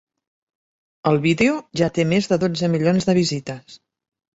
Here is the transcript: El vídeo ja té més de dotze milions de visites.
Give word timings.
El 1.11 1.21
vídeo 1.27 1.59
ja 1.83 1.93
té 2.01 2.09
més 2.17 2.33
de 2.35 2.43
dotze 2.49 2.75
milions 2.77 3.11
de 3.13 3.21
visites. 3.23 3.83